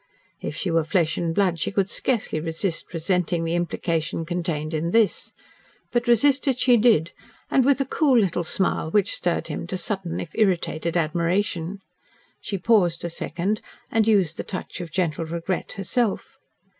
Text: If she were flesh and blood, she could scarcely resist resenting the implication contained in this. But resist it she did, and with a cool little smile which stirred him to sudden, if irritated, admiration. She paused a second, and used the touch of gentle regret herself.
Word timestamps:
If 0.41 0.55
she 0.55 0.71
were 0.71 0.83
flesh 0.83 1.15
and 1.15 1.31
blood, 1.35 1.59
she 1.59 1.71
could 1.71 1.87
scarcely 1.87 2.39
resist 2.39 2.91
resenting 2.91 3.43
the 3.43 3.53
implication 3.53 4.25
contained 4.25 4.73
in 4.73 4.89
this. 4.89 5.31
But 5.91 6.07
resist 6.07 6.47
it 6.47 6.57
she 6.57 6.75
did, 6.75 7.11
and 7.51 7.63
with 7.63 7.79
a 7.81 7.85
cool 7.85 8.17
little 8.17 8.43
smile 8.43 8.89
which 8.89 9.11
stirred 9.13 9.47
him 9.49 9.67
to 9.67 9.77
sudden, 9.77 10.19
if 10.19 10.31
irritated, 10.33 10.97
admiration. 10.97 11.81
She 12.39 12.57
paused 12.57 13.05
a 13.05 13.11
second, 13.11 13.61
and 13.91 14.07
used 14.07 14.37
the 14.37 14.43
touch 14.43 14.81
of 14.81 14.89
gentle 14.89 15.25
regret 15.25 15.73
herself. 15.73 16.39